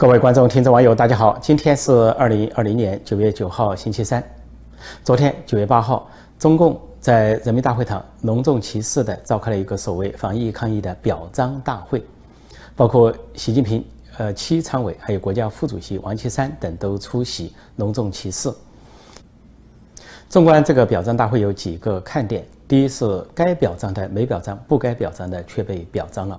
[0.00, 1.38] 各位观众、听众、网友，大家好！
[1.42, 4.24] 今天是二零二零年九月九号，星期三。
[5.04, 6.08] 昨天九月八号，
[6.38, 12.02] 中共在人民大会堂隆重其事地召开了一个所谓防疫抗疫的表彰大会，
[12.74, 13.84] 包括习近平、
[14.16, 18.50] 呃，七常委还有国家副主席王岐山等都出席，隆重其事。
[20.30, 26.38] 纵观这个表彰大会，有几个看点：第一是该表彰的没表彰，不该表彰的却被表彰了；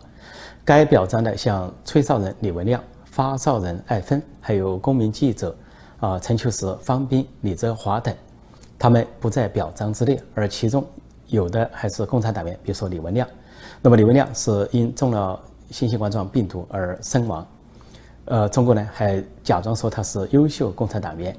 [0.65, 2.81] 该表彰的像吹哨人李文亮。
[3.11, 5.53] 发哨人艾芬，还有公民记者
[5.99, 8.15] 啊陈秋实、方斌、李泽华等，
[8.79, 10.83] 他们不在表彰之列，而其中
[11.27, 13.27] 有的还是共产党员，比如说李文亮。
[13.81, 15.37] 那么李文亮是因中了
[15.71, 17.45] 新型冠状病毒而身亡，
[18.25, 21.35] 呃，中国呢还假装说他是优秀共产党员，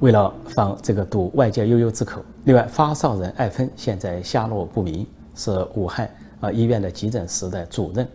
[0.00, 2.20] 为了防这个堵外界悠悠之口。
[2.44, 8.06] 另外，发哨人艾芬现在下落不明，是武汉啊医院的急诊室的主任。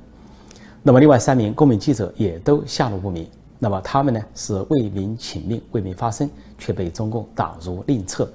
[0.86, 3.26] 那么，另外三名公民记者也都下落不明。
[3.58, 8.30] 那么他们呢是为民请命、为民发声，却被中共打入另册。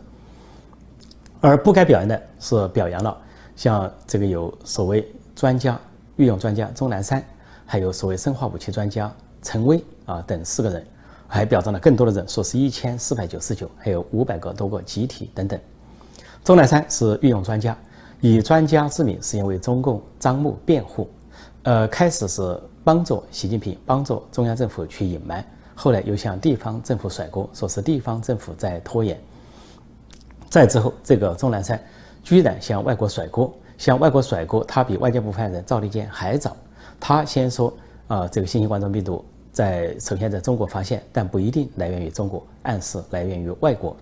[1.42, 3.14] 而不该表扬的是表扬了，
[3.54, 5.78] 像这个有所谓专家、
[6.16, 7.22] 御用专家钟南山，
[7.66, 10.86] 还有所谓生化武器专家陈威啊等四个人，
[11.26, 15.60] 还表彰了更多的人，说是一千四百九十九，还有五百个多个集体等等。
[16.42, 17.76] 钟南山是御用专家，
[18.22, 21.06] 以专家之名是因为中共张目辩护。
[21.68, 29.20] 呃，开始是帮助习近平、帮助中央政府去隐瞒，后来又向地方政府甩锅，说是地方政府在拖延。
[30.48, 31.78] 再之后，这个钟南山
[32.24, 36.56] 居然向外国甩锅，向外国甩锅，他比外交部发言人赵立坚还早。
[36.98, 37.70] 他先说
[38.06, 43.94] 啊，这个新型冠状病毒在首先在中国发现，但不一定来源于中国，暗示来源于外国。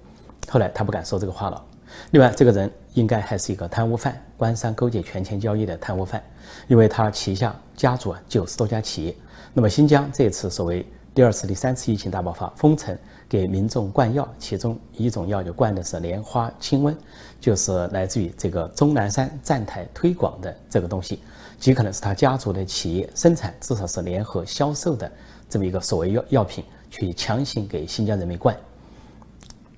[0.48, 1.64] 后来他不敢说这个话了。
[2.10, 6.22] 另外，这个人应该还是一个贪污犯，官商勾结、权钱交易的贪污犯，
[6.68, 9.14] 因为他旗下家族啊九十多家企业。
[9.52, 12.96] 那么新疆这次所谓第二次、第三次疫情大爆发，封城
[13.28, 16.94] 给民众灌药，其中一种药就灌的是莲花清瘟，
[17.40, 21.20] 就是来自于这个钟南山站台推广的这个东西，
[21.58, 25.10] 极可能是他家族的企业生产，至少是联合销售的
[25.48, 28.54] 这么一个所谓药药品，去强行给新疆人民灌，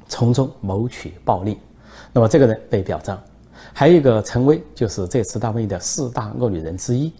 [0.08, 1.58] 从中谋取暴利。
[2.12, 3.20] 那么这个人被表彰，
[3.72, 7.12] 还有一个陈薇，就是这次大瘟疫的四大恶女人之一。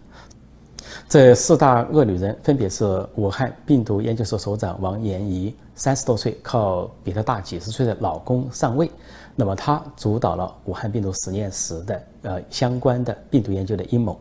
[1.09, 8.91] 这四大恶女人分别是武汉病毒研究所所长王延怡，三十多岁，靠比她大几十岁的老公上位。
[9.37, 14.19] 那么她主导了武汉病毒实验室的呃相关的病毒研究的阴谋。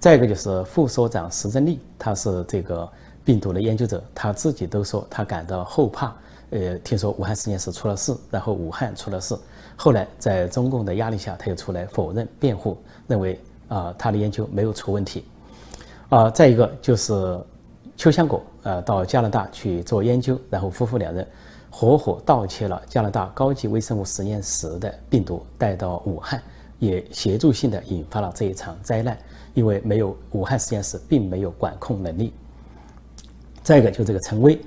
[0.00, 2.88] 再一个就是副所长石正丽，他是这个
[3.24, 6.14] 病毒的研究者，他自己都说他感到后怕。
[6.50, 9.36] 呃，听说武汉实验室出了事，然后武汉出了事。
[9.80, 15.22] 后来在中共的压力下，他又出来否认辩护，认为啊他的研究没有出问题，
[16.08, 17.38] 啊再一个就是
[17.96, 21.24] 邱香果呃到加拿大去做研究，然后夫妇两人
[21.70, 26.42] 合伙盗窃了加拿大高级微生物实验室的病毒带到武汉，
[26.80, 29.16] 也协助性的引发了这一场灾难，
[29.54, 32.32] 因为没有武汉实验室并没有管控能力。
[33.62, 34.60] 再一个就这个陈薇。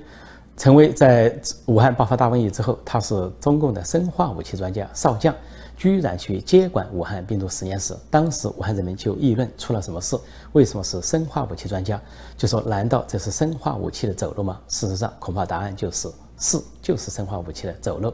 [0.56, 1.34] 陈薇在
[1.66, 5.34] 武汉爆发大瘟疫之后，他是中共的生化武器专家少将，
[5.76, 7.96] 居然去接管武汉病毒实验室。
[8.10, 10.16] 当时武汉人民就议论出了什么事？
[10.52, 12.00] 为什么是生化武器专家？
[12.36, 14.60] 就说难道这是生化武器的走漏吗？
[14.68, 16.08] 事实上，恐怕答案就是
[16.38, 18.12] 是，就是生化武器的走漏。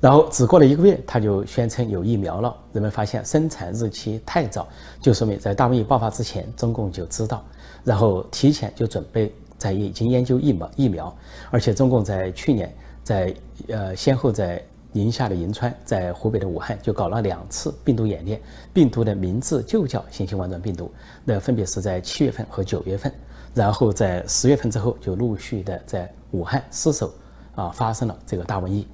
[0.00, 2.56] 然后只过了一个月，他就宣称有疫苗了。
[2.72, 4.66] 人们发现生产日期太早，
[5.02, 7.44] 就说明在大瘟疫爆发之前，中共就知道，
[7.82, 9.34] 然后提前就准备。
[9.58, 11.14] 在已经研究疫苗疫苗，
[11.50, 13.34] 而且中共在去年在
[13.68, 18.40] 呃先后在宁夏的银川，在湖北的武汉就搞了两次病毒演练，
[18.72, 20.90] 病毒的名字就叫新型冠状病毒，
[21.24, 23.12] 那分别是在七月份和九月份，
[23.52, 27.12] 然后在十月份之后就陆续的在武汉失守
[27.54, 28.86] 啊发生了这个大瘟疫。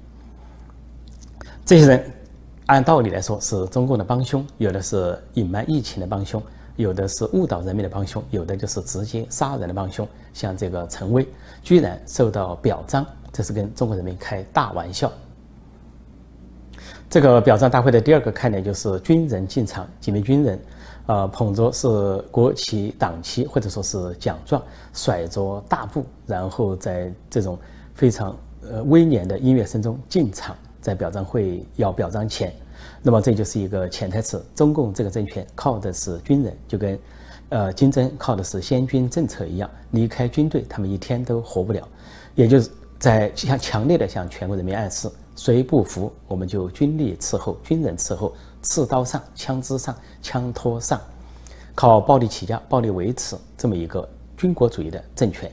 [1.65, 2.11] 这些人
[2.65, 6.41] 按道理来说是中共的帮凶，有的是隐瞒疫情的帮凶。
[6.75, 10.07] 有的是误导人民的帮凶，有的就是直接杀人的帮凶。
[10.33, 11.27] 像这个陈威，
[11.63, 15.11] 居然受到表彰，这是跟中国人民开大玩笑。
[17.09, 20.59] 这个表彰大会的第二个看点就是军人进场，几名军人，
[21.05, 24.61] 呃，捧着是国旗、党旗或者说是奖状，
[24.93, 27.57] 甩着大步，然后在这种
[27.93, 32.53] 非常呃威严的音乐声中进场，在表彰会要表彰前。
[33.01, 36.99] 那么这就是一个潜台词：中共这个政权靠的是军人，就跟，
[37.49, 39.69] 呃，金正靠的是先军政策一样。
[39.91, 41.87] 离开军队，他们一天都活不了。
[42.33, 50.99] 也就是在向强烈的向全国人民暗示：谁不服，我们就军力伺候，军人伺候，刺刀上，枪支上，枪托上，
[51.73, 55.51] 靠暴力起家，暴力维持这么一个军国主义的政权。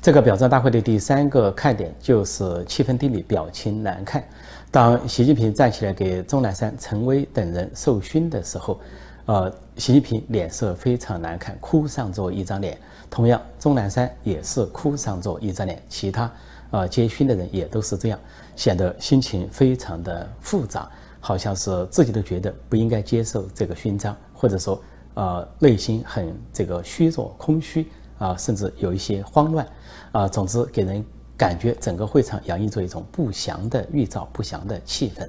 [0.00, 4.22] 这个表彰大会的第三个看点就是气氛低迷，表情难看。
[4.70, 8.78] 当习近平站起来给钟南山、陈薇等人授勋的时候，
[9.24, 12.78] 呃，习近平脸色非常难看，哭丧着一张脸。
[13.08, 16.30] 同样，钟南山也是哭丧着一张脸，其他
[16.70, 18.18] 呃接勋的人也都是这样，
[18.56, 20.86] 显得心情非常的复杂，
[21.18, 24.78] 好像是自己都觉得不应该接受这个勋章，或者说
[25.14, 27.88] 呃内心很这个虚弱、空虚
[28.18, 29.66] 啊，甚至有一些慌乱
[30.12, 30.28] 啊。
[30.28, 31.02] 总之，给人
[31.38, 35.26] 感觉整个会场洋溢着一种不祥的预兆、不祥的气氛。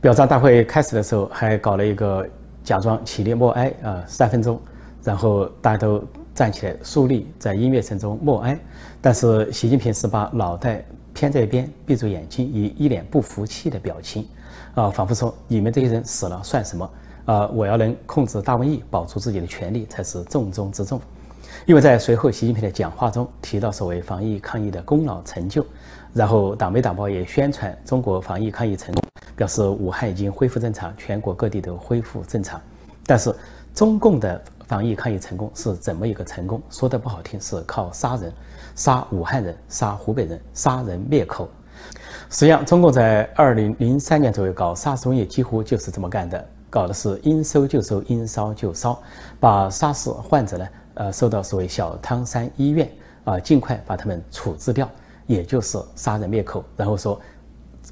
[0.00, 2.26] 表彰大会开始的时候，还搞了一个
[2.64, 4.60] 假装起立默哀啊，三分钟。
[5.04, 6.02] 然后大家都
[6.34, 8.58] 站起来肃立，在音乐声中默哀。
[9.00, 14.26] 但是习近平是把脑袋偏在一边，闭住眼睛，以一脸不服气的表情，
[14.74, 16.90] 啊，仿佛说：“你们这些人死了算什么？
[17.26, 21.00] 啊，我要能控制大瘟疫，保住自己的权利才是重中之重。”
[21.66, 25.64] 因为在随后习近平的讲话中提到所谓防疫抗疫的功劳成就，
[26.12, 29.02] 然后党媒党报也宣传中国防疫抗疫成功，
[29.36, 32.60] 表示武汉已经恢复正常，全国各地都恢复正常。
[33.06, 33.34] 但是
[33.74, 34.40] 中共的。
[34.68, 36.62] 防疫抗疫成功是怎么一个成功？
[36.70, 38.32] 说的不好听，是靠杀人，
[38.74, 41.46] 杀武汉人，杀湖北人，杀人灭口。
[42.30, 48.98] 实际上，中共在二零零三年左右搞 SARS 瘟疫，几乎就是这么干的，搞的是应收就收，应烧就烧，
[49.38, 52.90] 把 SARS 患者呢，呃，受到所谓小汤山医院
[53.24, 54.88] 啊，尽快把他们处置掉，
[55.26, 57.20] 也就是杀人灭口，然后说，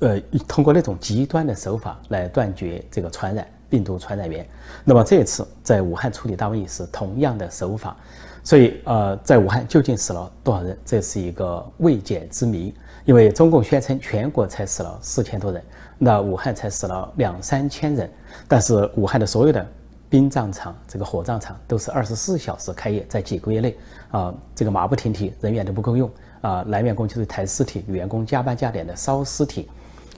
[0.00, 3.46] 呃，通过那种极端的手法来断绝这个传染。
[3.70, 4.44] 病毒传染源，
[4.84, 7.96] 那么这次在武汉处理大瘟疫是同样的手法，
[8.42, 12.74] 所以呃，在武汉究竟死了多少人，这是一个未解之谜。
[13.04, 15.62] 因为中共宣称全国才死了四千多人，
[15.98, 18.10] 那武汉才死了两三千人，
[18.48, 19.64] 但是武汉的所有的
[20.10, 23.74] 殡葬场、这个火葬场都是二十四小时开业，在几个月内
[24.10, 26.10] 啊，这个马不停蹄，人员都不够用
[26.42, 29.66] 啊，男员工就是抬尸体，女员工加班加点的烧尸体，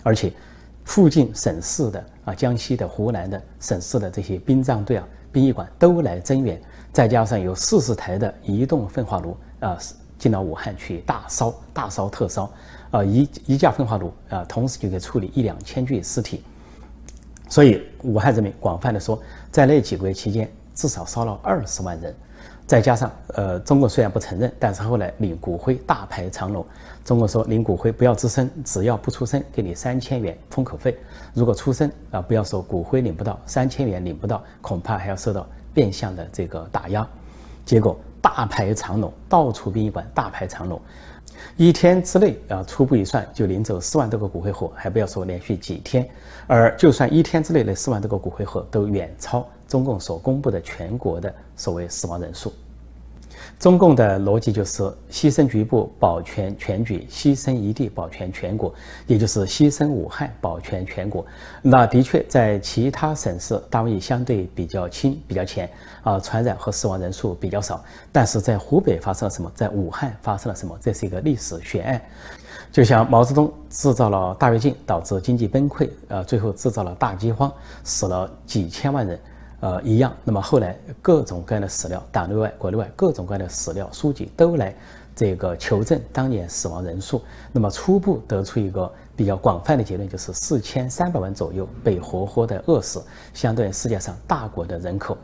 [0.02, 0.32] 而且。
[0.84, 6.60] 附近省市的啊，江西的、湖南的省市的这些殡葬队啊、殡仪馆都来增援，
[6.92, 9.78] 再加上有四十台的移动焚化炉啊，
[10.18, 12.52] 进到武汉去大烧、大烧特烧，
[12.90, 16.42] 啊，一一架焚化炉啊，同时就可以处理一两千具尸体。
[17.48, 19.22] 所以武汉人民广泛的说，
[19.52, 22.12] 在那几个月期间，至少烧了二十万人。
[22.66, 26.64] 再加上，呃，中国虽然不承认，但是后来领骨灰大排长龙。
[27.04, 30.92] 中国说领骨灰不要吱声，只要不出声，给你三千元封口费；
[31.34, 37.06] 如果出声啊，不要说骨灰领不到，三千元领不到，恐怕还要受到变相的这个打压。
[37.66, 40.80] 结果大排长龙，到处殡仪馆大排长龙，
[41.56, 46.08] 一天之内啊，初步一算就领走四万多个骨灰盒，还不要说连续几天，
[46.46, 52.52] 而就算一天之内的四万多个骨灰盒都远超中共所公布的全国的所谓死亡人数。
[53.62, 58.74] 中共的逻辑就是牺牲局部保全全局，牺牲一地保全全国，
[59.06, 61.24] 也就是牺牲武汉保全全国。
[61.62, 65.70] 那的确在其他省市大瘟疫相对比较轻、比较浅
[66.02, 67.80] 啊，传染和死亡人数比较少。
[68.10, 69.48] 但是在湖北发生了什么？
[69.54, 70.76] 在武汉发生了什么？
[70.80, 72.02] 这是一个历史悬案。
[72.72, 77.52] 就像毛泽东制造了大跃进，导致经济崩溃，呃，最后制造了大饥荒，
[77.84, 79.16] 死了几千万人。
[79.62, 80.12] 呃，一样。
[80.24, 84.74] 那么后来各种各样的史料，党内外、国内外各种各样的史料书籍都来
[85.14, 87.22] 这个求证当年死亡人数。
[87.52, 93.00] 那么初步得出一个比较广泛的结论，就是四千三百万左右被活活的饿死，
[93.32, 95.16] 相对世界上大国的人口，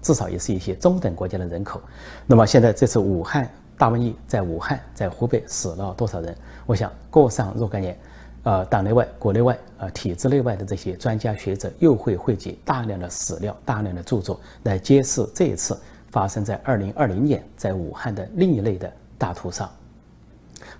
[0.00, 1.80] 至少也是一些中等国家的人口。
[2.28, 6.32] 那么现在这次武汉大瘟疫在武汉在湖北死了多少人？
[6.64, 7.98] 我想过上若干年。
[8.42, 15.78] 呃，党内外、国内外、呃，体制内外的这些专家学者又会汇集大量的史料、大量的著作来揭示这一次
[16.08, 19.70] 发生在二零二零年在武汉的另一类的大屠杀。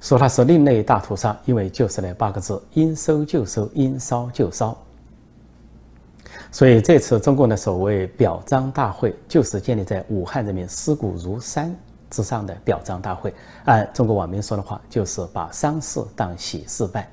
[0.00, 4.76] 说它是另类大屠杀，因为就是那八个字：应收就收，应烧就烧。
[6.50, 11.75] 所以这次中共的所谓表彰大会，就是建立在武汉人民尸骨如山
[12.09, 13.35] 之上的表彰大会。
[13.67, 17.07] 按中国网民说的话，就是把丧事当喜事办。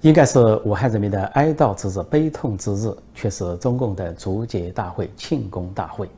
[0.00, 6.08] 应该是武汉人民的哀悼之日、悲痛之日，却是中共的足节大会、庆功大会。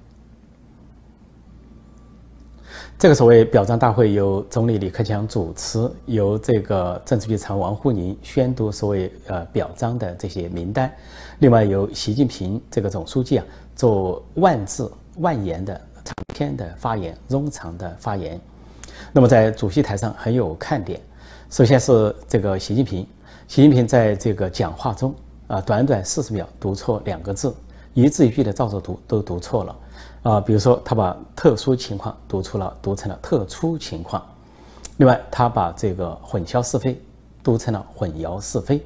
[2.98, 10.92] 这个所谓表彰大会由总理李克强主持，由这个政治局常委王沪宁宣读所谓呃表彰的这些名单，
[11.38, 15.74] 另外由习近平这个总书记啊做万字万言的
[16.04, 18.38] 长篇的发言、冗长的发言。
[19.12, 21.00] 那么在主席台上很有看点，
[21.48, 23.06] 首先是这个习近平。
[23.50, 25.12] 习近平在这个讲话中，
[25.48, 27.52] 啊，短短四十秒读错两个字，
[27.94, 29.76] 一字一句的照着读都读错了，
[30.22, 34.24] 啊，比如说他把特殊情况读出了，读成了特殊情况。
[34.98, 37.02] 另外，他把这个混淆是非
[37.42, 38.80] 读成了混淆是非。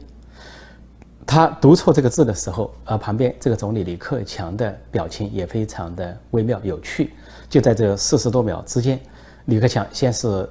[1.26, 7.12] 他读错这个字的时候，啊，旁边这个总理李克强的表情也非常的微妙有趣。
[7.50, 8.98] 就在这四十多秒之间，
[9.44, 10.48] 李克强先是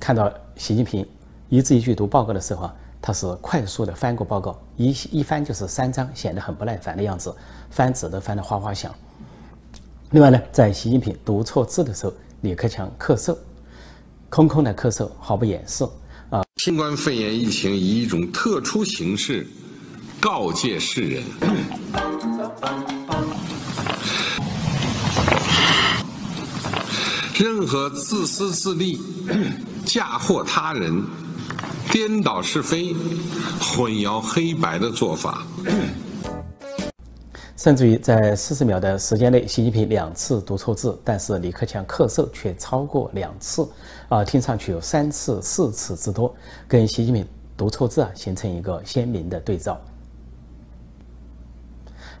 [0.00, 1.06] 看到习近平
[1.48, 2.74] 一字一句读报告的时候啊。
[3.04, 7.34] 他是快速的翻过报告，一一翻就是三张，显得很不耐烦的样子，
[7.68, 8.94] 翻纸都翻得哗哗响。
[10.10, 13.36] 另外呢，在习近平读错字的时候，李克强咳嗽，
[14.28, 15.84] 空空的咳嗽，毫不掩饰。
[16.30, 19.44] 啊，新冠肺炎疫情以一种特殊形式
[20.20, 21.24] 告诫世人：
[27.36, 29.00] 任何自私自利、
[29.84, 31.02] 嫁祸他人。
[31.90, 32.94] 颠倒是非、
[33.60, 35.46] 混淆黑白的做法，
[37.56, 43.68] 甚至于在四十秒的时间内，习近平两次读错字，但是李克强咳嗽却超过两次，
[44.08, 46.34] 啊，听上去有三次、四次之多，
[46.66, 49.80] 跟习近平读错字啊形成一个鲜明的对照。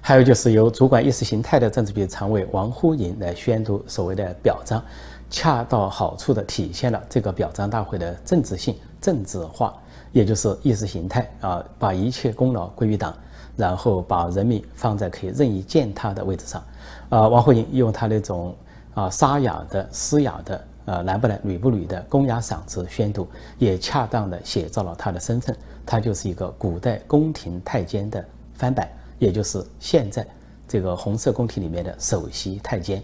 [0.00, 4.84] 还有就是由主管意识形态的政治局常委王沪宁来宣读所谓的表彰，
[5.30, 8.74] 恰到好处地体现了这个表彰大会的政治性。
[9.02, 9.74] 政治化，
[10.12, 13.14] 也就是意识形态啊，把一切功劳归于党，
[13.56, 16.62] 然后把人民放在可以任意践踏的位置上。
[17.10, 18.54] 啊，王沪宁用他那种
[18.94, 23.28] 啊沙哑的、嘶哑的、呃男不男女不女的公鸭嗓子宣读，
[23.58, 25.54] 也恰当的写照了他的身份。
[25.84, 30.24] 他就是一个古代宫廷太监的翻版，也就是现在
[30.68, 33.02] 这个红色宫廷里面的首席太监。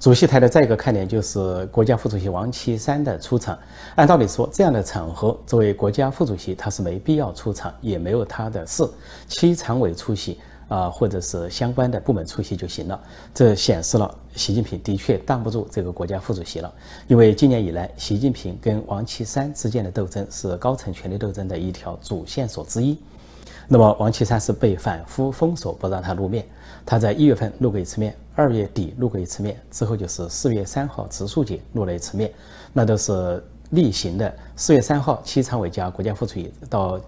[0.00, 3.58] 主席台的再一个看点就是国家副主席王岐山的出场。
[3.96, 8.88] 按道理说，这样的场合，作为国家副主席，他是没必要出场，也没有他的事，
[9.28, 10.38] 七常委出席
[10.68, 12.98] 啊，或者是相关的部门出席就行了。
[13.34, 16.72] 这显示了习近平的确当不住这个国家副主席了。
[17.06, 22.96] 因为今年以来，习近平跟王岐山之间的斗争是高层权力斗争的一条主线索之一。
[23.68, 26.46] 那么，王岐山是被反复封锁，不让他露面。
[26.86, 32.32] 他在一月份露过一次面，二月底露过一次面，之后就是四月三号植树节露了一次面，
[32.72, 34.34] 那都是例行的。
[34.56, 36.98] 四月三号，七常委加国家副主席到，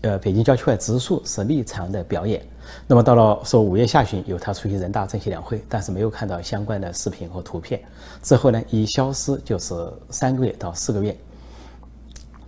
[0.00, 2.42] 呃，北京郊区外植树是例常的表演。
[2.86, 7.78] 那么到了说五月下旬有他出席人大政协两会，但是没有看到相关的视频和图片。
[8.22, 9.74] 之后呢，一消失就是
[10.08, 11.14] 三个月到四个月。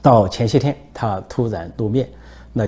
[0.01, 2.09] 到前些天，他突然露面。
[2.59, 2.67] 那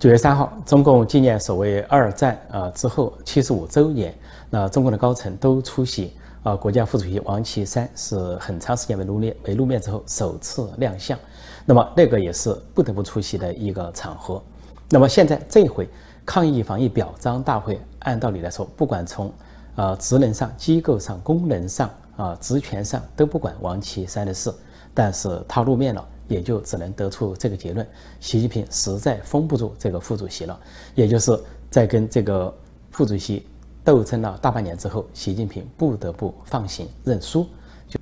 [0.00, 4.12] 九月三号，中共纪念所谓二战啊之后七十五周年，
[4.50, 6.12] 那中共的高层都出席
[6.42, 6.54] 啊。
[6.56, 11.18] 国家副主席王岐山是很长时间没露面，没露面之后首次亮相，
[11.64, 14.42] 那么那个也是不得不出席的一个场合。
[14.88, 15.88] 那么现在这回
[16.24, 19.32] 抗疫防疫表彰大会，按道理来说，不管从
[19.76, 24.52] 啊职能上、机构上、功能上啊职权上都不管王岐山的事，
[24.94, 26.06] 但是他露面了。
[26.28, 27.88] 也就只能得出这个结论：
[28.20, 30.60] 习近平实在封不住这个副主席了。
[30.94, 31.34] 也就是
[31.70, 32.54] 在跟这个
[32.90, 33.46] 副主席
[33.88, 37.46] 斗争了大半年之后，习近平不得不放行认输。
[37.88, 37.98] 就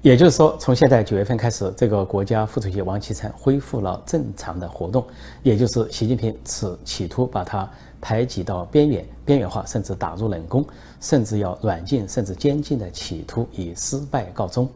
[0.00, 5.04] 也就是说，从现在九月份开始，这个国家副主席王岐山恢复了正常的活动。
[5.42, 7.68] 也就是习近平此企图把他
[8.00, 10.64] 排挤到边缘、边缘化，甚至打入冷宫，
[11.00, 14.68] 甚至要软禁，甚至监禁的企图以失败告终。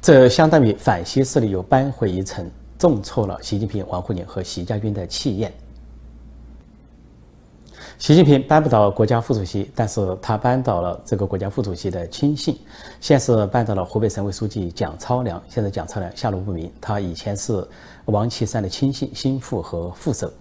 [0.00, 2.48] 这相当于反西势力又扳回一城，
[2.78, 5.52] 重挫了习近平、王沪宁和习家军的气焰。
[8.00, 12.58] 习近平扳不倒国家副主席，但是他扳倒了这个国家副主席的亲信，
[12.98, 17.62] 先是扳倒了湖北省委书记蒋超良，现在蒋超良下落不明，他以前是
[18.06, 20.32] 王岐山的亲信、心腹和副手。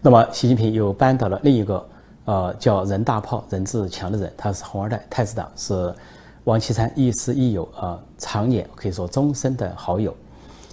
[0.00, 1.86] 那么习近平又扳倒了另一个，
[2.24, 5.94] 呃，叫任大炮、任志强的人，他是红二代，太子党是。
[6.44, 10.16] 王岐山亦师亦友啊，常年可以说终身的好友。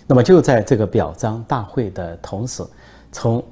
[0.06, 2.64] 那么就在这个表彰大会的同时，
[3.12, 3.44] 从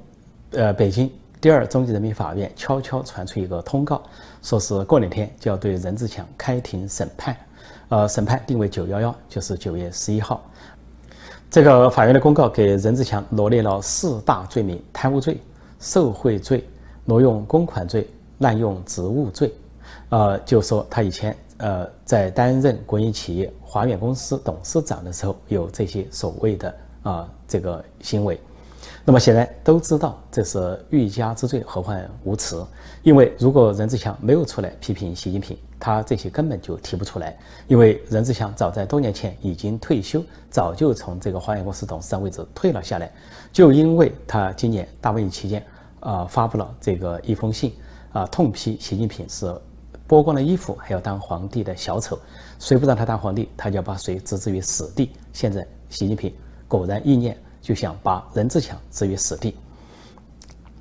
[0.52, 1.10] 呃北京
[1.42, 4.00] 第二中级人民法院悄悄传出一个通告，
[4.42, 7.36] 说是过两天就要对任志强开庭审判，
[7.88, 10.40] 呃，审判定为九幺幺，就是九月十一号。
[11.50, 15.36] 这个法院的公告给任志强罗列了四大罪名：贪污罪、
[15.80, 16.64] 受贿罪、
[17.04, 18.08] 挪用公款罪、
[18.38, 19.52] 滥用职务罪。
[20.10, 21.36] 呃，就说他以前。
[21.58, 28.40] 呃，在担任国营企业华远公司董事长的时候，有这些所谓的啊这个行为，
[29.04, 32.64] 那么显然都知道这是欲加之罪，何患无辞？
[33.02, 37.36] 因为如果任志强没有出来批评习近平，他这些根本就提不出来。
[37.66, 43.10] 因为任志强早在多年前已经退休，早就从这个华远公司董事长位置退了下来，
[43.52, 45.64] 就因为他今年大瘟疫期间
[45.98, 47.74] 啊发布了这个一封信
[48.12, 49.46] 啊，痛批习近平是
[50.08, 52.16] 剥光了衣服还要当皇帝的小丑，
[52.60, 55.10] 谁不让他当皇帝，他就要把谁置之于死地。
[55.32, 56.32] 现在习近平
[56.68, 59.56] 果然意念就想把任志强置于死地，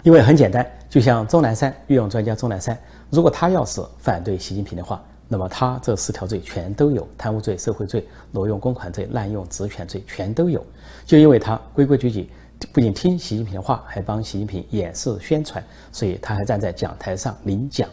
[0.03, 2.77] 因为很简单，就像钟南山御用专家钟南山，
[3.09, 5.01] 如果他要是反对习近平的话。
[5.33, 10.61] 那么他这四条罪全都有，贪污罪、受贿罪、挪用公款罪、滥用职权罪全都有。
[11.05, 12.29] 就因为他规规矩矩，
[12.73, 17.87] 不仅听习近平的话，还帮习近平演示宣传，所以他还站在讲台上领奖。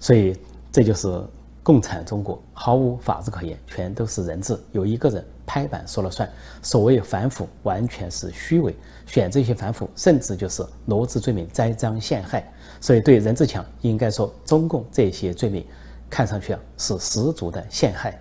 [0.00, 0.36] 所以
[0.72, 1.22] 这就是
[1.62, 6.28] 共产中国，毫无法治可言，全都是人治，有一个人拍板说了算。
[6.60, 8.74] 所谓反腐，完全是虚伪，
[9.06, 12.44] 选这些反腐，甚至就是罗织罪名，栽赃陷害。
[12.80, 15.64] 所以对任志强，应该说中共这些罪名。
[16.10, 18.20] 看上去啊是十足的陷害。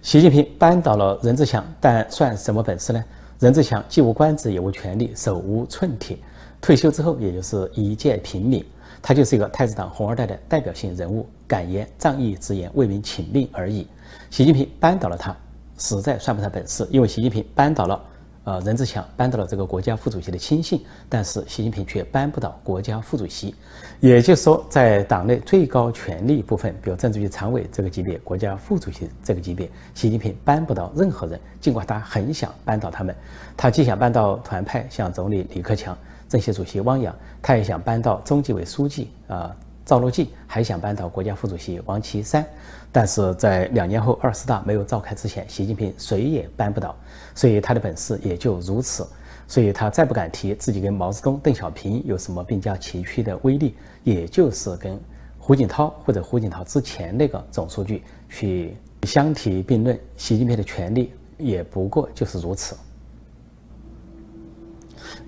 [0.00, 3.04] 习近平扳倒了任志强，但算什么本事呢？
[3.38, 6.18] 任志强既无官职也无权力，手无寸铁，
[6.60, 8.64] 退休之后也就是一介平民。
[9.02, 13.86] 他就是一个太子党红二代的代表性人物，敢言仗义直言为民请命而已。
[14.30, 15.36] 习近平扳倒了他，
[15.76, 18.00] 实在算不上本事，因为习近平扳倒了。
[18.44, 23.54] 呃，任志强扳倒了这个国家副主席的亲信，但是习近平却扳不倒国家副主席。
[24.00, 31.38] 也就是说，在党内最高权力部分，比如政治局常委这个级别、国家副主席这个级别，习近平扳不倒任何人。
[31.60, 33.14] 尽管他很想扳倒他们，
[33.56, 35.96] 他既想扳倒团派，像总理李克强、
[36.32, 39.54] 政协主席汪洋，他也想扳倒中纪委书记啊。
[39.84, 42.42] 赵乐际还想扳倒国家副主席王岐山，
[42.90, 46.96] 但是在两年后二十大没有召开之前，习近平谁也扳不倒，
[47.34, 49.06] 所以他的本事也就如此。
[49.46, 54.98] 所以他再不敢提自己跟毛泽东、邓小平有什么并驾齐驱的威力，也就是跟
[55.38, 60.00] 胡锦涛或者胡锦涛之前那个总书记去相提并论。
[60.16, 62.74] 习近平的权力也不过就是如此。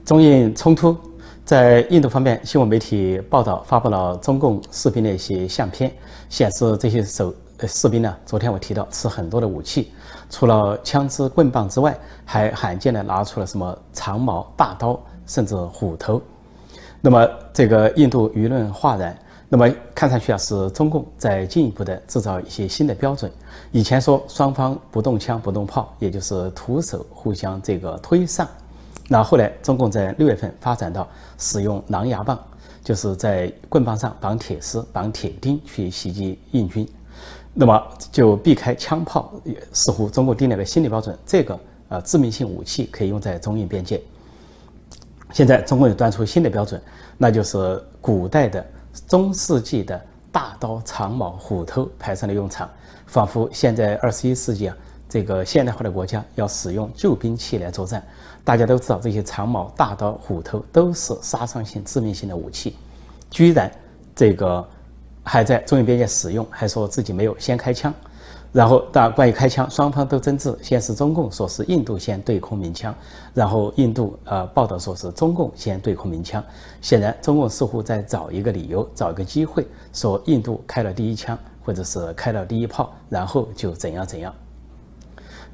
[0.05, 0.97] 中印冲突。
[1.47, 5.93] 在印度方面，新闻媒体报道发布了中共士兵的一些相片，
[6.29, 7.35] 显示这些手
[7.67, 9.93] 士兵呢，昨天我提到持很多的武器，
[10.31, 16.21] 除了枪支棍棒之外，还罕见的拿出了什么长矛、大刀，甚至虎头。
[17.03, 19.15] 那么这个印度舆论哗然，
[19.51, 23.31] 那么看上去啊，是中共在进一步的制造一些新的标准。
[23.71, 28.47] 以前说双方不动枪不动炮，也就是徒手互相这个推搡。
[29.09, 32.39] 那后来，中共在六月份发展到使用狼牙棒，
[32.83, 36.89] 就是在棍棒上绑铁丝、绑铁钉去袭击印军，
[37.53, 39.33] 那么就避开枪炮。
[39.73, 44.01] 似乎中共定了个新的标准，这个呃致命性武器可以用在中印边界。
[45.33, 46.81] 现在中共又端出新的标准，
[47.19, 48.65] 那就是古代的
[49.07, 50.01] 中世纪的
[50.33, 52.71] 大刀、长矛、虎头派上了用场，
[53.07, 54.77] 仿佛现在二十一世纪啊。
[55.15, 58.05] 这个现代化的国家要使用旧兵器来作战，
[58.43, 62.75] 大家都知道这些长矛、大刀、虎头都是杀伤性、致命性的武器，
[63.31, 63.71] 居然
[64.17, 64.69] 这个
[65.23, 67.95] 还在中印边界使用，还说自己没有先开枪。
[68.51, 72.93] 然后，当然关于开枪，双方都争执，先是中共说是印度先对空鸣枪，
[73.33, 76.43] 然后印度呃报道说是中共先对空鸣枪。
[76.83, 84.35] 显然，中共似乎在找一个理由，找一个机会，说印度开了第一枪，或者是开了第一炮，然后就怎样怎样。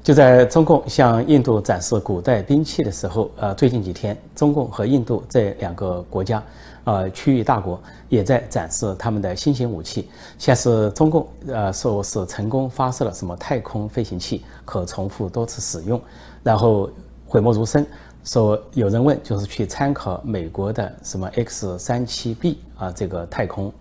[0.03, 6.43] 就在中共向印度展示古代兵器的时候，呃，最近几天，中共和印度这两个国家，
[6.85, 10.09] 呃，区域大国也在展示他们的新型武器。
[10.39, 16.01] 先是中共，呃，说是成功发射了什么太空飞行器，可重复多次使用，
[16.41, 16.89] 然后
[17.27, 17.85] 讳莫如深。
[18.23, 23.71] 说有人问，就是去参考美国的什么 X 三七 B 啊，这个太空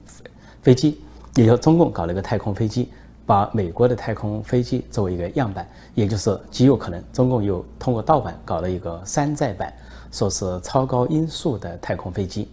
[0.61, 1.01] 飞机，
[1.35, 2.91] 也就中共搞了一个太空飞机。
[3.31, 5.65] 把美国的太空飞机作为一个样板，
[5.95, 9.73] 也就是极有可能中共又通过盗版搞了一个山寨版，
[10.11, 12.49] 说是超高音速的太空飞机。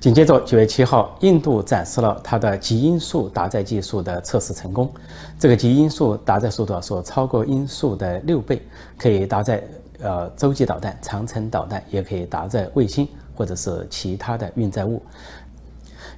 [0.00, 4.92] 紧接着九月七号，印度展示了它的极音速搭载技术的测试成功。
[5.38, 8.60] 这个极音速搭载速度啊说超过音速的六倍，
[8.98, 9.62] 可以搭载
[10.00, 13.06] 呃洲际导弹、长程导弹，也可以搭载卫星
[13.36, 15.00] 或者是其他的运载物。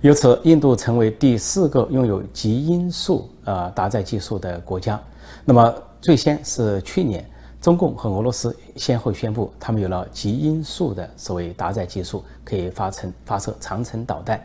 [0.01, 5.01] 由此，印度成为第四个拥有极音速呃搭载技术的国家。
[5.45, 7.29] 那么，最先是去年，
[7.61, 14.41] 中共和俄罗斯先后宣布，他们有了极音速的所谓搭载技术，可以发成发射长程导弹。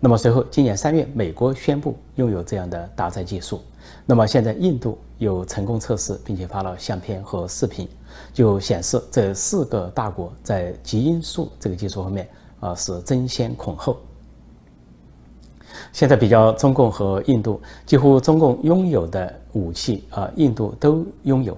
[0.00, 3.62] 那么随后，今年三月，美国宣布拥有这样的搭载技术。
[4.04, 7.88] 那么现在，印度有成功测试，并且发了相片和视频，
[8.34, 12.28] 就显示这四个大国在极音速这个技术方面
[12.60, 13.96] 啊是争先恐后。
[15.92, 21.56] 现在比较中共和印度，几乎中共拥有的武器啊，印度都拥有，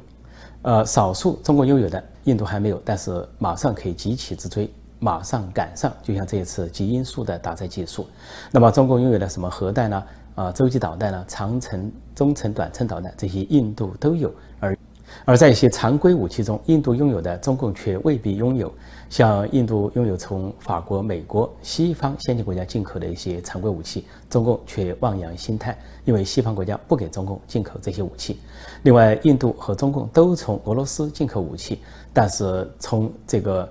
[0.62, 4.70] 呃，少数中共拥有的印度还没有，但是马上可以急起直追。
[4.98, 8.06] 马上赶上，就像这一次基因素的搭载技术。
[8.52, 10.04] 那么中共拥有的什么核弹呢？
[10.37, 11.24] 啊，洲际导弹呢？
[11.26, 14.78] 长程、中程、短程导弹这些印度都有，而
[15.25, 18.72] 而在一些常规武器中，印度拥有的中共却未必拥有。
[19.09, 28.38] 像印度拥有从法国、美国、西方先进国家进口的一些常规武器，中共却望洋兴叹，因为西方国家不给中共进口这些武器。
[28.85, 33.70] 另外，印度和中共都从俄罗斯进口武器，但是从这个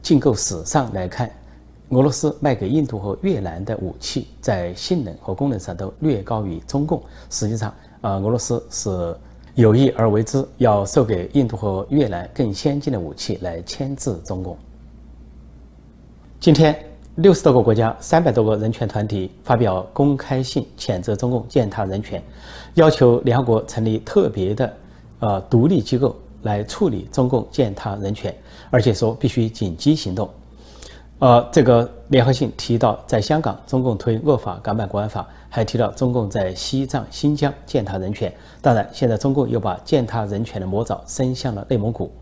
[0.00, 1.28] 进购史上来看，
[1.88, 7.02] 俄罗斯卖给印度和越南的武器在性能和功能上都略高于中共。
[7.30, 9.16] 实际上，啊，俄罗斯是。
[9.58, 14.56] 有意而为之，要授给印度和越南更先进的武器来牵制中共。
[16.38, 16.78] 今天，
[17.16, 22.22] 六十多个国家、三百多个人权团体发表公开信，谴责中共践踏人权，
[22.74, 24.72] 要求联合国成立特别的
[25.18, 28.32] 呃独立机构来处理中共践踏人权，
[28.70, 30.30] 而且说必须紧急行动。
[31.20, 38.32] 呃，这个联合信提到，在香港，中共推恶法港版国安法，还提到中共在西藏、新疆践踏人权。
[38.62, 42.12] 当然，现在中共又把践踏人权的魔爪伸向了内蒙古。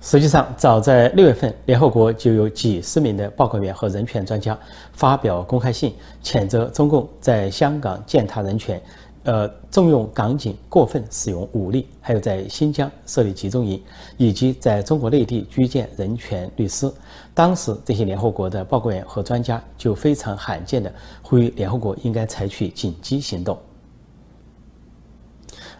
[0.00, 4.56] 实际上，早在六月份，联合国就有几十名的报告员和人权专家
[4.92, 5.92] 发表公开信，
[6.22, 8.80] 谴责中共在香港践踏人权。
[9.24, 13.82] 呃，重用港警，过分使用武力，还有在新疆设立集中营，
[14.18, 16.92] 以及在中国内地拘监人权律师。
[17.32, 23.58] 当时，这些联合国的报告员和专家就非常罕见的呼吁联合国应该采取紧急行动。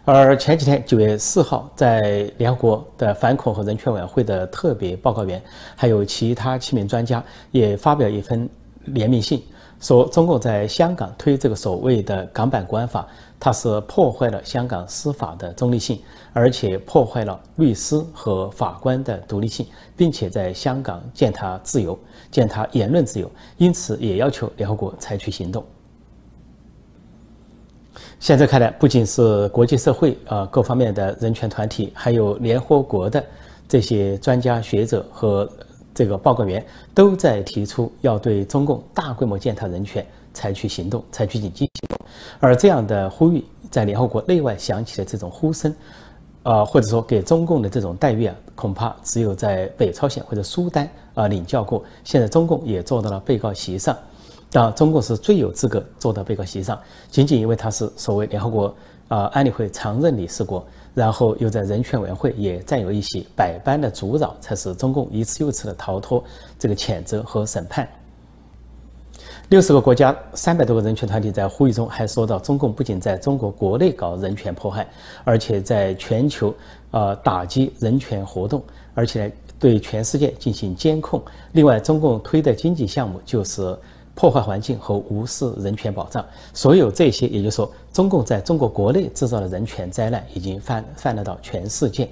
[0.03, 5.39] 而前几天，九月四号，在联合国的反恐和人权委员会的特别报告员，
[5.75, 8.49] 还有其他七名专家也发表一份
[8.85, 9.43] 联名信。
[9.77, 13.05] 说中共在香港推这个所谓的港版国安法，
[13.39, 15.99] 它是破坏了香港司法的中立性，
[16.33, 21.97] 而且破坏了律师和法官的独立性，并且在香港践踏自由、
[22.31, 25.63] 践踏言论自由，因此也要求联合国采取行动。
[28.19, 33.23] 现在看来，不仅是国际社会啊各方面的人权团体，还有联合国的
[33.67, 35.49] 这些专家学者和。
[35.97, 36.61] 这个报告员
[36.93, 41.97] 都在提出要对中共大规模践踏人权采取行动，采取紧急行动。
[42.39, 45.73] 而这样的呼吁在联合国内外响起的这种呼声，
[46.43, 51.83] 啊，或者说给中共的这种待遇啊，恐怕只有在北朝鲜或者苏丹啊领教过。
[52.03, 53.97] 现在中共也坐到了被告席上，
[54.51, 58.75] 当中共是最有资格坐到被告席上，仅仅因为他是所谓联合国
[59.07, 60.63] 啊安理会常任理事国。
[60.93, 66.23] 然后又在人权委员会也占有一些，百般的阻扰，才使中共一次又一次的逃脱
[66.57, 67.85] 这个谴责和审判。
[69.49, 74.87] 六十个国家、三百多个人权团体在呼吁中还说到，中共不仅在中国国内搞人权迫害，
[75.23, 76.53] 而且在全球
[76.91, 81.21] 呃打击人权活动，而且对全世界进行监控。
[81.51, 83.77] 另外，中共推的经济项目就是。
[84.17, 92.07] 破坏环境和无视人权保障，所有这些，也就是说，中共在中国国内制造的人权灾难已经泛泛滥到全世界。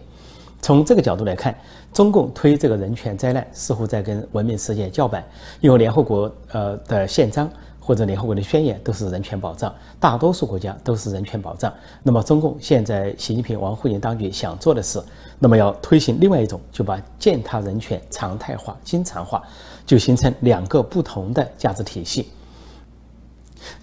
[0.63, 1.55] 从这个角度来看，
[1.93, 5.23] 中共推这个人权灾难，似乎在跟文明世界叫板，
[5.61, 7.47] 因为联合国呃的宪章。
[7.85, 11.69] 或者联合国的宣言都是人权保障，大多数国家都是人权保障。
[12.01, 15.03] 那么中共现在习近平、王沪宁当局想做的是，
[15.37, 19.43] 那么要推行另外一种，就把践踏人权常态化、经常化，
[19.85, 22.29] 就形成两个不同的价值体系。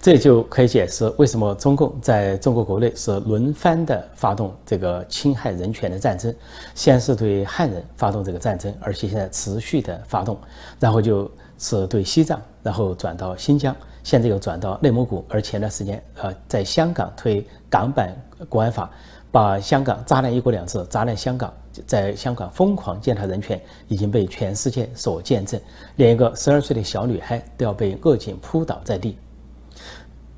[0.00, 6.34] 这就可以解释为什么中共在中国国内是轮番的发动这个侵害人权的战争，
[6.74, 10.38] 先是对汉人发动这个战争，而且现在持续的发动，
[10.78, 13.74] 然后就是对西藏，然后转到新疆。
[14.02, 18.16] 现在又转到内蒙古，而前段时间，呃，在香港推港版
[18.48, 18.90] 国安法，
[19.30, 21.52] 把香港砸烂“一国两制”，砸烂香港，
[21.86, 25.60] 在香港疯狂践踏人权，已经被全世界所见证，
[25.96, 29.18] 连一个十二岁的小女孩都要被恶警扑倒在地。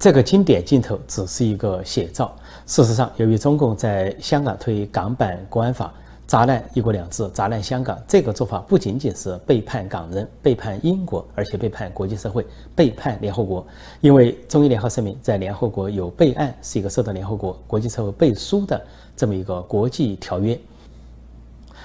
[0.03, 2.35] 这个经典镜头只是一个写照。
[2.67, 5.95] 事实上，由于中共在香港推港版国安法。
[6.27, 13.65] 砸烂“一国两制”，砸烂香港，这个做法不仅仅是背叛港人、背叛英国，而且背叛国际社会、背叛联合国。
[14.01, 18.81] 因为中英联合声明在联合国有备案，是一个受到联合国国际社会背书的
[19.15, 20.59] 这么一个国际条约。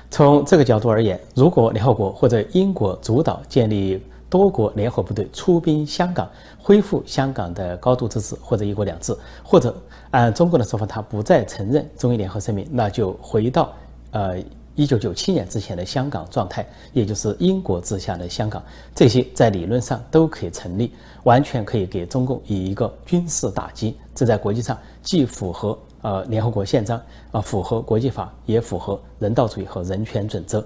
[0.10, 9.76] 从这个角度而言，如果联合国或者英国主导建立多国联合部队出兵香港，恢复香港的高度自治或者“一国两制”，或者
[10.12, 13.74] 按中国的说法，他不再承认中英联合声明，那就回到。
[14.12, 14.42] 呃，
[14.74, 18.64] 一九九七年之前的香港状态，也就是英国治下的香港，
[18.96, 23.98] 这些在理论上都可以成立，完全可以给中共以一个军事打击。
[24.16, 27.00] 这在国际上既符合呃联合国宪章，
[27.32, 30.66] 啊符合国际法，也符合人道主义和人权准则。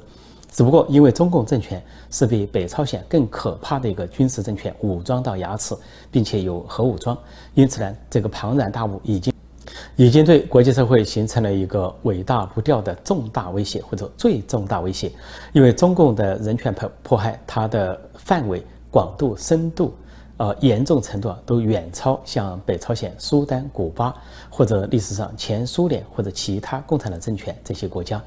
[0.51, 5.73] 只不过因为中共政权是比北朝鲜更可怕的一个军事政权，武装到牙齿，
[6.11, 7.17] 并且有核武装，
[7.53, 9.33] 因此呢，这个庞然大物已经
[9.95, 15.09] 已经对国际社会形成了一个伟大不掉的重大威胁，或者最重大威胁。
[15.53, 19.93] 因为中共的人权迫迫害，它的范围、广度、深度，
[20.35, 24.13] 呃，严重程度啊，都远超像北朝鲜、苏丹、古巴
[24.49, 28.21] 或者历史上前苏联或者其他共产党政权这些国家。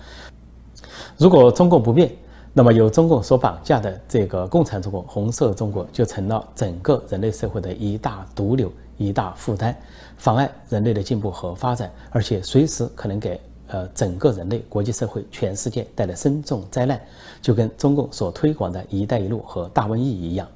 [1.17, 2.11] 如果中共不变，
[2.53, 9.75] 那么由中共所绑架的这个共产中国、红色中国就成了整个人类社会的一大毒瘤、一大负担，
[10.17, 17.01] 妨碍人类的进步和发展，而且随时可能给呃整个人类、国际社会、全世界带来深重灾难，
[17.43, 20.47] 就跟中共所推广的一带一路和大瘟疫一样。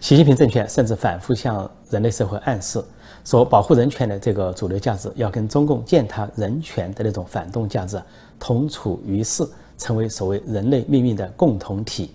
[0.00, 2.82] 习近平政权甚至反复向人类社会暗示，
[3.24, 8.00] 说保护人权的这个主流价值要跟中共践踏人权的那种反动价值
[8.38, 9.46] 同处于世，
[9.78, 12.10] 成为所谓人类命运的共同体。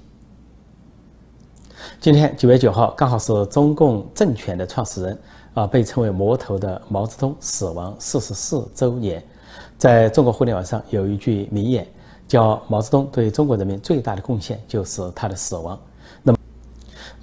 [2.02, 5.20] 今天九月九号，刚好是中共政权的创始人
[5.54, 9.24] 啊，被称为魔头的毛泽东死亡四十四周年。
[9.78, 11.88] 在中国互联网上有一句名言，
[12.28, 15.80] 叫“毛泽东对中国人民最大的贡献就是他的死亡”。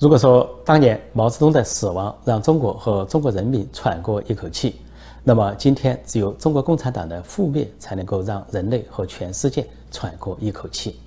[0.01, 4.75] 如果说当年毛泽东的死亡让中国和中国人民喘过一口气，
[5.23, 10.99] 那么今天只有中国共产党的覆灭才能够让人类和全世界喘过一口气。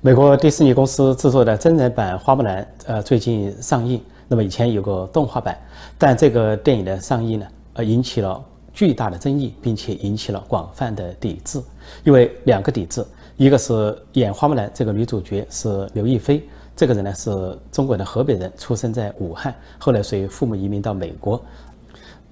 [0.00, 5.56] 美国迪士尼公司制作的真人版《花木兰》呃最近上映，那么以前有个动画版，
[5.96, 11.62] 但这个电影的上映呢，呃引起了巨大的争议，并且引起了广泛的抵制，
[12.02, 13.02] 因为两个抵制，
[13.36, 16.42] 一个是演花木兰这个女主角是刘亦菲。
[16.76, 21.40] 这个人呢是中国的河北人，出生在武汉，后来随父母移民到美国，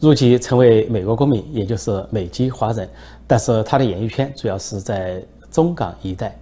[0.00, 2.88] 入籍成为美国公民，也就是美籍华人。
[3.24, 6.36] 但是他的演艺圈主要是在中港一带。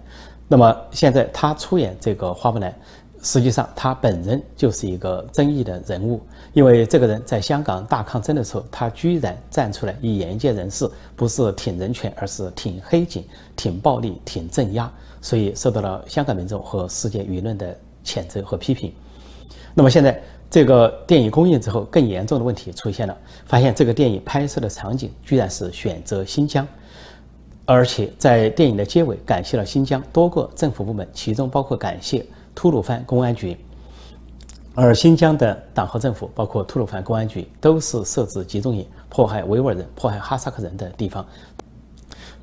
[0.47, 2.73] 那么现在他出演这个花木兰，
[3.21, 6.19] 实际上他本人就是一个争议的人物，
[6.53, 13.23] 因为这个人在香港大抗争的时候，他居然站出来以演艺界人士不是挺人权，而是挺黑警、
[13.55, 17.77] 挺暴力、挺镇压，所以受到了香港民众和世界舆论的。
[18.03, 18.93] 谴责和批评。
[19.73, 26.67] 那么现在这个电影公映之后，更严重的问题出现了，发现这个电影拍摄的场景居然是选择新疆，
[27.65, 33.57] 而且在电影的结尾感谢了新疆多个政府部门，其中包括感谢吐鲁番公安局。
[34.73, 41.25] 而新疆的党和政府，包括吐鲁番公安局，都是设置集中营、迫害维吾尔人、迫害哈萨克人的地方。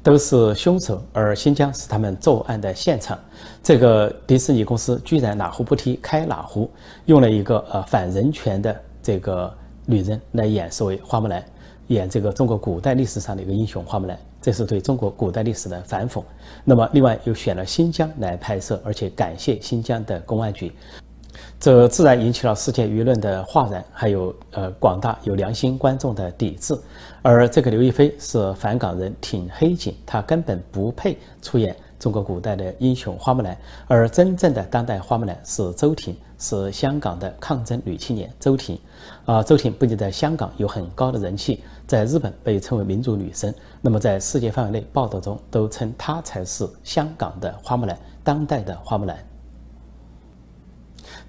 [0.03, 3.19] 都是凶手，而新疆是他们作案的现场。
[3.63, 6.71] 这个迪士尼公司居然哪壶不提开哪壶，
[7.07, 9.53] 用了一个呃反人权的这个
[9.85, 11.45] 女人来演所谓花木兰，
[11.89, 16.23] 演这个中国古代历史上的一个英雄花木兰，这是对中国古代历史的反讽。
[16.65, 20.73] 那么另外又选了新疆来拍摄，而且感谢新疆的公安局。
[21.61, 26.73] 这自然引起了世界舆论的哗然，还有呃广大有良心观众的抵制。
[27.21, 33.59] 而这个刘亦菲是反港人，挺黑警，她根本不配出演中国古代的英雄花木兰。
[33.89, 38.79] 而真正的当代花木兰是周婷，是香港的抗争女青年周婷。
[39.25, 49.19] 啊，周婷不仅在香港有很高的人气，在日本被称为民族女神，那么在世界范围内报道中都称她才是香港的花木兰，当代的花木兰。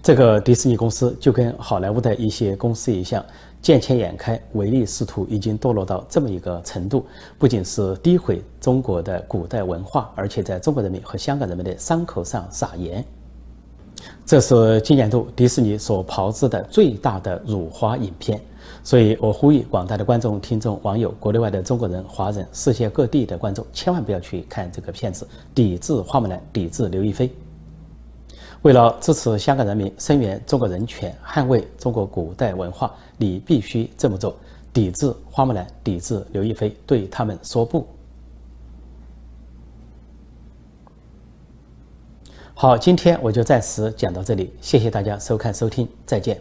[0.02, 3.24] 这个迪士尼公司就跟好莱坞的一些公司一样，
[3.62, 7.06] 见钱眼开、唯利是图，已经堕落到这么一个程度。
[7.38, 13.04] 不仅是诋毁中国的古代文化，而且在中国人民和香港人民的伤口上撒盐。
[14.26, 18.40] 这是今年度迪士尼所炮制的最大的辱华影片。
[18.82, 27.30] 所以我呼吁广大的观众、听众、网友、国内外的中国人、华人、世界各地的观众，千万不要去看这个片子，抵制花木兰，抵制刘亦菲。
[28.63, 34.36] 为了支持香港人民、声援中国人权、捍卫中国古代文化，你必须这么做：
[34.74, 37.88] 抵制花木兰，抵制刘亦菲，对他们说不。
[42.54, 46.38] 好，今天我就暂时讲到这里，谢谢大家收看收听，再见。